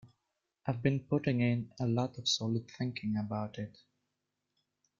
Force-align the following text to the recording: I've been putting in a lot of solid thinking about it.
I've 0.65 0.81
been 0.81 1.01
putting 1.01 1.41
in 1.41 1.71
a 1.79 1.85
lot 1.85 2.17
of 2.17 2.27
solid 2.27 2.71
thinking 2.71 3.17
about 3.17 3.59
it. 3.59 3.77